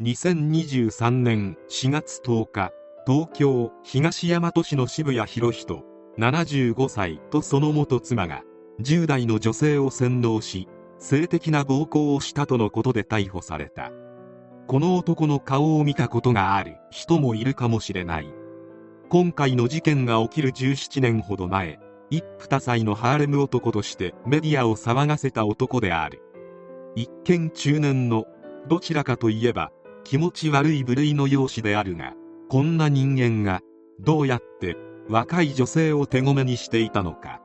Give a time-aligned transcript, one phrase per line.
[0.00, 2.70] 2023年4月10日
[3.04, 5.82] 東京東大和市の渋谷博人
[6.16, 8.44] 75歳とその元妻が
[8.80, 10.68] 10代の女性を洗脳し
[11.00, 13.90] 性的な暴行をしたとのことで逮捕された。
[14.68, 18.32] この男の顔を見たことがある人もいるかもしれない。
[19.08, 26.22] 今回の事件が起きる17年ほど前一夫多妻のハーレム男としてメディアを騒がせた男である。
[26.94, 28.26] 一見中年の
[28.68, 29.72] どちらかといえば
[30.08, 32.14] 気持ち悪い部類の容姿であるが
[32.48, 33.60] こんな人間が
[34.00, 34.74] どうやって
[35.06, 37.42] 若い女性を手ごめにしていたのか。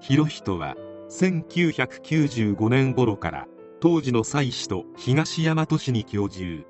[0.00, 0.74] 博人は
[1.08, 3.46] 1995年頃から
[3.78, 6.66] 当時の妻子と東大和市に居住。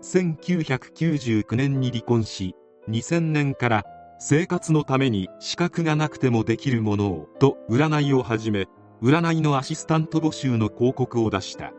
[0.00, 2.54] 1999年に離婚し
[2.88, 3.84] 2000年から
[4.18, 8.68] 生活のために資格がなくてもできるものをと占いを始め
[9.02, 11.74] 占いのアシスタント募集の広告を出した。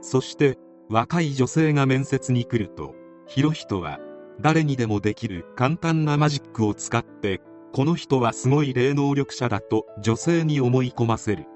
[0.00, 0.58] そして
[0.90, 2.96] 若い女性が面接に来ると
[3.28, 4.00] 博人は
[4.40, 7.40] 誰にでもできる簡単なマジックを使って
[7.72, 11.46] この人はすごい霊能力者だと女性に思い込ませる。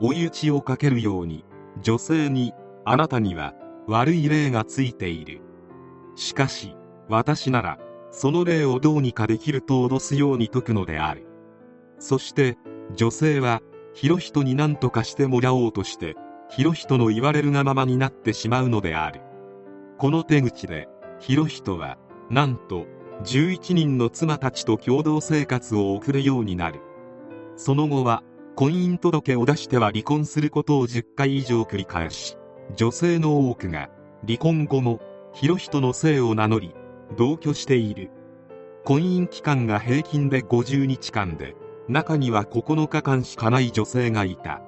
[0.00, 1.46] 追い打ちをかけるように
[1.80, 2.52] 女性に
[2.84, 3.54] あなたには
[3.86, 5.40] 悪い霊がついている。
[6.14, 6.76] しかし
[7.08, 7.78] 私なら
[8.10, 11.26] その霊をどうにかできると脅すように説くのである。
[11.98, 12.58] そして
[12.94, 13.62] 女性は
[13.94, 16.16] 博人に何とかしてもらおうとして
[16.50, 19.20] 博人の言われるがままになってしまうのである。
[19.98, 20.88] この手口で
[21.20, 21.98] 博人は
[22.30, 22.86] なんと
[23.24, 26.80] 11人の妻たちと共同生活を送るようになる。
[27.56, 28.22] その後は
[28.54, 32.36] 婚姻届を出しては離婚することを10回以上繰り返し
[32.76, 33.88] 女性の多くが
[34.26, 35.00] 離婚後も
[35.32, 36.74] 博人の姓を名乗り
[37.16, 38.10] 同居している。
[38.84, 41.54] 婚姻期間が平均で50日間で
[41.88, 44.62] 中には9日間しかない女性がいた。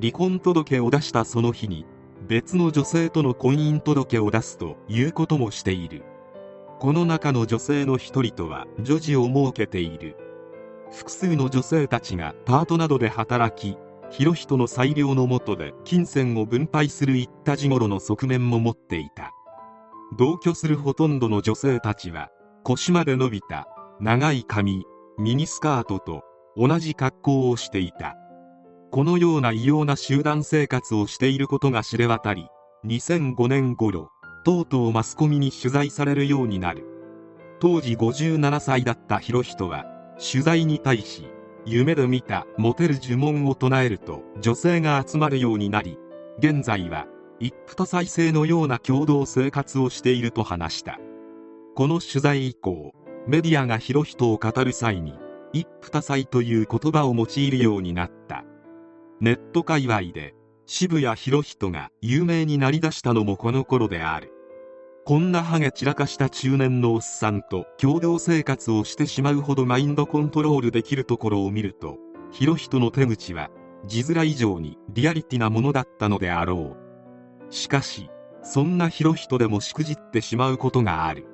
[0.00, 1.84] 離婚届を出したその日に
[2.28, 6.04] 別の女性との婚姻届を出すということもしている。
[6.78, 10.16] この中の女性の一人とは女児を設けている。
[10.92, 13.76] 複数の女性たちがパートなどで働き
[14.10, 19.32] 広人の裁量のもとで金銭を分配する一った時頃の側面も持っていた。
[20.16, 22.30] 同居するほとんどの女性たちは
[22.62, 23.68] 腰まで伸びた
[24.00, 24.84] 長い髪
[25.18, 26.22] ミニスカートと
[26.56, 28.16] 同じ格好をしていた。
[28.90, 32.48] このような異様な集団生活をしていることが知れ渡り
[32.86, 34.10] 2005年頃
[34.44, 36.84] とうとうマスコミに取材されるようになる。
[37.60, 39.84] 当時57歳だった博人は
[40.18, 41.28] 取材に対し
[41.66, 45.98] 夢で見たモテる呪文を唱えると女性が集まるようになり
[46.38, 47.06] 現在は
[47.40, 50.98] 一夫多妻制のような共同生活をしていると話した。
[51.74, 52.92] この取材以降
[53.26, 55.14] メディアが博人を語る際に
[55.52, 58.44] 一夫多妻という言葉を用いるようになった。
[59.20, 60.34] ネット界隈で
[60.66, 64.32] 渋谷博人が有名になりだしたのもこの頃である。
[65.04, 71.96] こんなハゲ散らかした中年のおっさんと共同生活をしてしまうほどマインドコントロールできるところを見ると
[72.30, 73.50] 博人の手口は
[73.86, 76.76] 字面以上にリアリティなものだったのであろ
[77.50, 77.52] う。
[77.52, 78.10] しかし
[78.42, 81.26] そんな博人でもしくじってしまうことがある。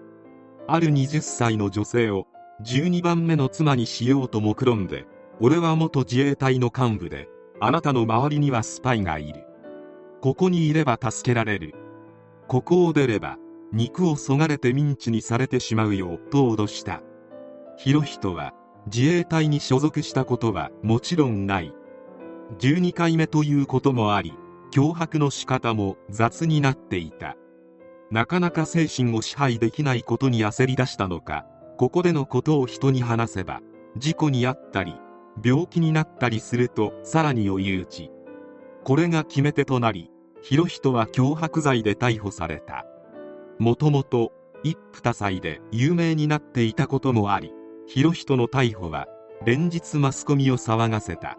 [0.69, 2.29] ある20歳の女性を
[2.63, 5.05] 12番目の妻にしようと目論んで
[5.41, 7.29] 俺は元自衛隊の幹部で
[7.61, 9.45] あなたの周りにはスパイがいる。
[10.21, 11.75] ここにいれば助けられる。
[12.49, 13.39] ここを出れば
[13.73, 17.03] 肉をそがれてミンチにされてしまうよと脅した。
[17.77, 18.55] 博人は
[18.87, 21.73] 自衛隊に所属したことはもちろんない。
[22.59, 24.35] 12回目ということもあり
[24.73, 27.37] 脅迫の仕方も雑になっていた。
[28.11, 31.47] なかなか精神を支配できないことに焦り出したのか
[31.79, 33.61] ここでのことを人に話せば
[33.97, 34.95] 事故に遭ったり
[35.43, 38.11] 病気になったりするとさらに追い打ち
[38.85, 40.11] これが決め手となり
[40.43, 42.85] 博人は脅迫罪で逮捕された。
[43.59, 47.53] もともと一夫多妻で有名になっていたこともあり
[47.87, 49.07] 博人の逮捕は
[49.47, 51.39] 連日マスコミを騒がせた。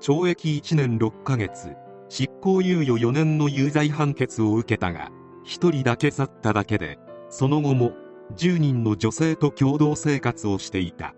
[0.00, 1.76] 懲役1年6ヶ月
[2.08, 5.10] 執行猶予4年の有罪判決を受けたが
[5.44, 6.98] 1人だけ去っただけで
[7.28, 7.92] その後も
[8.34, 11.14] 10人の女性と共同生活をしていた。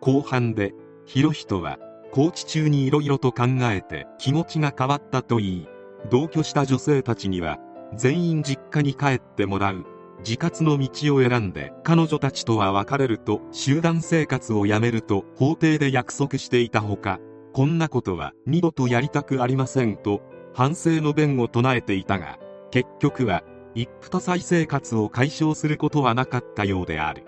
[0.00, 0.74] 後半で
[1.06, 1.78] 博人は
[2.12, 5.68] 拘置中に色々と考えて気持ちが変わったといい。
[6.10, 7.58] 同居した女性たちには
[7.96, 9.84] 全員実家に帰ってもらう。
[10.20, 17.18] 自活の道を選んで彼女たちとは別れると集団生活をやめると法廷で約束していたほか
[17.52, 20.22] こんなことは二度とやりたくありませんと
[20.54, 22.38] 反省の弁を唱えていたが
[22.70, 23.42] 結局は
[23.74, 27.24] 一夫多妻生活を解消することはなかったようである。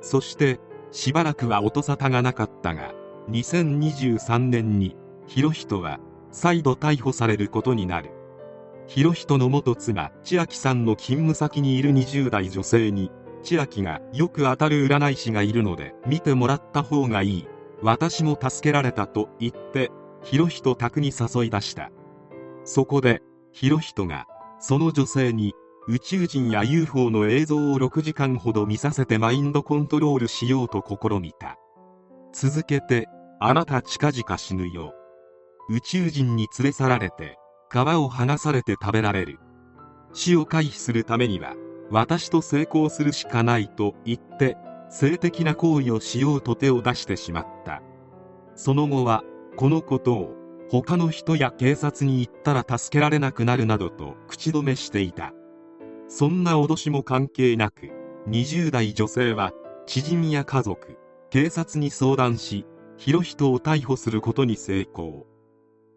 [0.00, 0.58] そして
[0.90, 2.94] しばらくは音沙汰がなかったが
[3.30, 4.96] 2023年に
[5.26, 5.98] 博人は
[6.30, 8.10] 再度逮捕されることになる。
[8.86, 13.10] 博人の元妻千秋さんの勤務先にいる20代女性に
[13.42, 17.48] 千秋がよく当たる占い師がいるので見てもらった方がいい。
[17.82, 19.90] 私も助けられたと言って
[20.22, 21.90] 博人宅に誘い出した。
[22.64, 23.22] そこで
[23.52, 24.26] 博人が
[24.60, 25.54] その女性に
[25.88, 31.58] 宇宙人や UFO の映像を6時間ほど見させてマインドコントロールしようと試みた。
[32.32, 33.06] 続けて
[33.38, 34.94] あなた近々死ぬよ
[35.70, 37.36] 宇宙人に連れ去られて
[37.70, 39.38] 皮を剥がされて食べられる。
[40.12, 41.54] 死を回避するためには
[41.92, 44.56] 私と成功するしかないと言って
[44.90, 47.80] 性的な行為をしようと手を出してしまった。
[48.56, 49.22] その後は
[49.56, 50.34] このことを
[50.68, 55.32] 他の人や警察に言ったら助けられなくなるなどと口止めしていた。
[56.08, 57.90] そんな脅しも関係なく
[58.28, 59.52] 20代女性は
[59.86, 60.98] 知人や家族
[61.30, 62.66] 警察に相談し
[62.98, 65.26] 博人を逮捕することに成功。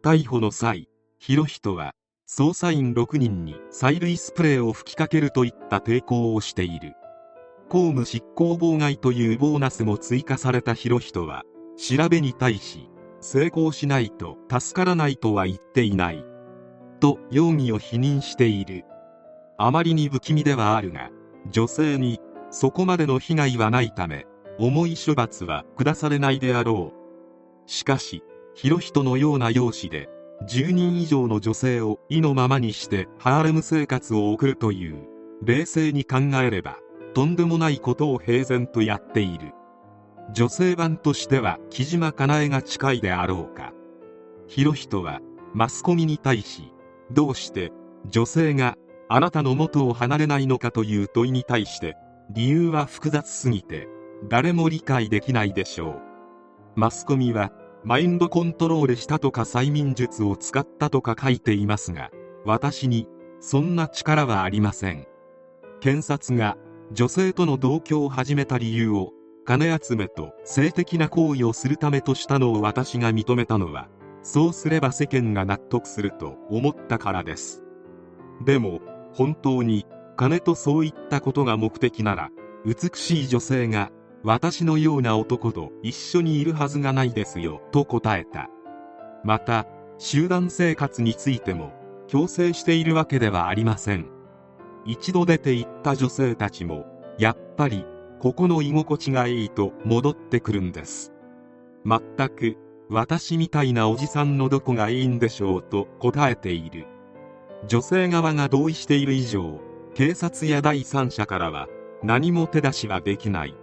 [0.03, 0.89] 逮捕の際
[1.19, 1.93] 博人は
[2.27, 6.93] 捜査員6人に催涙スプレーを吹きかけるといった抵抗をしている。
[7.69, 11.43] 公務執行妨害というボーナスも追加された博人は
[11.77, 12.89] 調べに対し
[13.21, 16.25] 成功しないと助からないとは言っていない。
[16.99, 18.83] と容疑を否認している。
[19.61, 21.11] あまりに不気味ではあるが
[21.51, 22.19] 女性に
[22.49, 24.25] そこまでの被害はないため
[24.57, 27.69] 重い処罰は下されないであろう。
[27.69, 28.23] しかし
[28.55, 30.09] 博人のような容姿で
[30.47, 35.07] 10人以上の女性を意のままにしてハーレム生活を送るという
[35.43, 36.77] 冷静に考えれば
[37.13, 39.53] とんでもないことを平然とやっている。
[40.31, 43.73] 女性版としては木島かなえが近いであろうか。
[44.47, 45.19] 博人は
[45.53, 46.71] マスコミに対し
[47.11, 47.73] どうして
[48.05, 48.77] 女性が
[49.11, 51.97] あなたの元を離れないのかという問いに対して
[52.29, 53.87] 理由は複雑すぎて
[54.29, 56.01] 誰も理解できないでしょう。
[56.75, 57.51] マスコミは
[57.83, 62.11] マインドコントロールしたとか催眠術を使ったとか書いていますが
[62.45, 63.07] 私に
[63.39, 65.07] そんな力はありません。
[65.79, 66.55] 検察が
[66.91, 69.13] 女性との同居を始めた理由を
[69.45, 73.87] 金集めと性的な行為をするためとしたのを私が認めたのは
[74.21, 77.63] そうすれば世間が納得すると思ったからです。
[78.45, 78.79] でも
[79.13, 79.85] 本当に
[80.15, 82.29] 金とそういったことが目的なら
[82.65, 83.91] 美しい女性が
[84.23, 88.49] 私のような男と一緒にいるはずがないですよと答えた。
[89.23, 89.65] また
[89.97, 91.71] 集団生活についても
[92.07, 94.07] 強制しているわけではありません。
[94.85, 96.85] 一度出て行った女性たちも
[97.17, 97.85] やっぱり
[98.19, 101.13] ここの居心地がいいと戻ってくるんです。
[101.85, 102.57] 全く
[102.89, 106.87] 私みたいなおじさんのどこがいいんでしょうと答えている。
[107.67, 109.59] 女性側が同意している以上
[109.93, 111.67] 警察や第三者からは
[112.03, 113.55] 何も手出しはできない。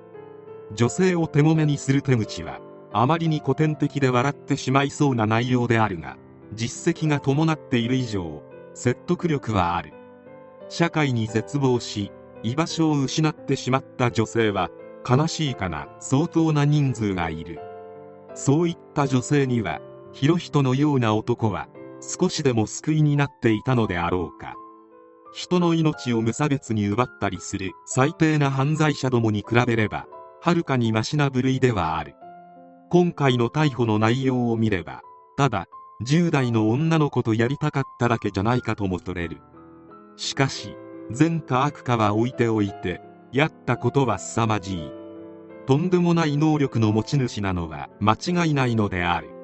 [0.74, 2.60] 女性を手もめにする手口は
[2.92, 6.16] あまりに古典的で笑ってしまいそうな内容であるが
[6.52, 8.42] 実績が伴っている以上
[8.74, 9.92] 説得力はある。
[10.68, 12.10] 社会に絶望し
[12.42, 14.70] 居場所を失ってしまった女性は
[15.08, 17.60] 悲しいかな相当な人数がいる。
[18.34, 19.80] そういった女性には
[20.12, 21.68] 博人のような男は
[22.00, 24.54] 少しでも救いになっていたのであろうか。
[25.32, 30.06] 人の命を無差別に奪ったりする最低な犯罪者どもに比べれば
[30.40, 32.14] はるかにマシな部類ではある。
[32.88, 35.02] 今回の逮捕の内容を見れば
[35.36, 35.66] ただ
[36.06, 39.42] 10代の女の子とやりたかっただけじゃないかとも取れる。
[40.16, 40.76] しかし
[41.10, 44.90] 善か悪かは置いておいてやったことは凄まじい。
[45.66, 49.35] とんでもない能力の持ち主なのは間違いないのである。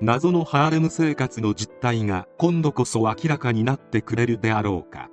[0.00, 5.10] 謎のハーレム生活の実態が今度こそ明らかになってくれるであろうか。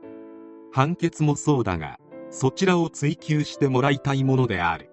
[0.72, 1.98] 判決もそうだが
[2.30, 4.92] そちらを追求してもらいたいものである。